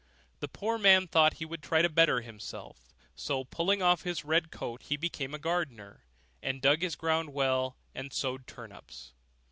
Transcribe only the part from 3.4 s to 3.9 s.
pulling